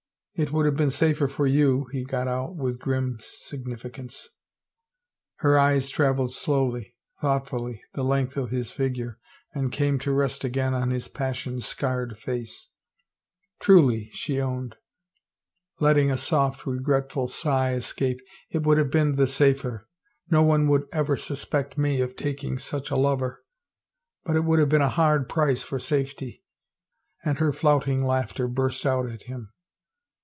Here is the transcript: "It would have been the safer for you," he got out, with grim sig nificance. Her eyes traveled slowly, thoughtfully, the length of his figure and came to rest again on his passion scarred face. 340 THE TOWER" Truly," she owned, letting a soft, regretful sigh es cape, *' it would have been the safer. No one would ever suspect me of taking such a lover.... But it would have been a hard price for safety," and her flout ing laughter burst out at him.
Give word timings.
"It 0.41 0.51
would 0.51 0.65
have 0.65 0.75
been 0.77 0.87
the 0.87 0.91
safer 0.91 1.27
for 1.27 1.45
you," 1.45 1.85
he 1.91 2.03
got 2.03 2.27
out, 2.27 2.55
with 2.55 2.79
grim 2.79 3.19
sig 3.21 3.63
nificance. 3.65 4.23
Her 5.35 5.59
eyes 5.59 5.91
traveled 5.91 6.33
slowly, 6.33 6.95
thoughtfully, 7.21 7.83
the 7.93 8.01
length 8.03 8.37
of 8.37 8.49
his 8.49 8.71
figure 8.71 9.19
and 9.53 9.71
came 9.71 9.99
to 9.99 10.11
rest 10.11 10.43
again 10.43 10.73
on 10.73 10.89
his 10.89 11.07
passion 11.07 11.59
scarred 11.61 12.17
face. 12.17 12.69
340 13.59 13.97
THE 13.97 14.03
TOWER" 14.03 14.09
Truly," 14.09 14.09
she 14.13 14.41
owned, 14.41 14.77
letting 15.79 16.09
a 16.09 16.17
soft, 16.17 16.65
regretful 16.65 17.27
sigh 17.27 17.73
es 17.75 17.93
cape, 17.93 18.19
*' 18.37 18.49
it 18.49 18.63
would 18.65 18.79
have 18.79 18.89
been 18.89 19.17
the 19.17 19.27
safer. 19.27 19.87
No 20.31 20.41
one 20.41 20.67
would 20.69 20.87
ever 20.91 21.17
suspect 21.17 21.77
me 21.77 22.01
of 22.01 22.15
taking 22.15 22.57
such 22.57 22.89
a 22.89 22.95
lover.... 22.95 23.43
But 24.25 24.35
it 24.35 24.43
would 24.45 24.57
have 24.57 24.69
been 24.69 24.81
a 24.81 24.89
hard 24.89 25.29
price 25.29 25.61
for 25.61 25.77
safety," 25.77 26.43
and 27.23 27.37
her 27.37 27.53
flout 27.53 27.87
ing 27.87 28.03
laughter 28.03 28.47
burst 28.47 28.87
out 28.87 29.07
at 29.07 29.23
him. 29.23 29.53